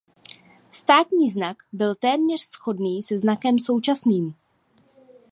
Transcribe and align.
Státní 0.71 1.29
znak 1.29 1.57
byl 1.71 1.95
téměř 1.95 2.41
shodný 2.41 3.03
se 3.03 3.19
znakem 3.19 3.59
současným. 3.59 4.33